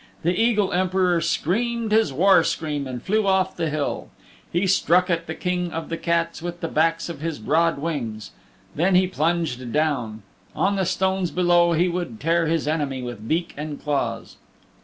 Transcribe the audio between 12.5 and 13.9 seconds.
enemy with beak and